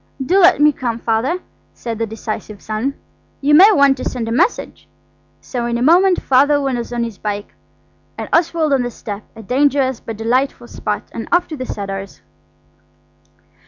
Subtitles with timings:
[0.25, 1.41] "Do let me come, Father,"
[1.75, 2.95] said the decisive son.
[3.39, 4.87] "You may want to send a message."
[5.41, 7.53] So in a moment Father was on his bike
[8.17, 12.23] and Oswald on the step–a dangerous but delightful spot–and off to the Cedars.